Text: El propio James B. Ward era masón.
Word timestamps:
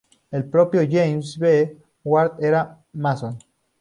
El 0.31 0.45
propio 0.49 0.81
James 0.89 1.37
B. 1.37 1.77
Ward 2.03 2.43
era 2.43 2.79
masón. 2.93 3.37